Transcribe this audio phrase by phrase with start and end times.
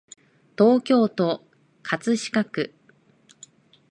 [0.57, 1.45] 東京都
[1.83, 2.73] 葛飾区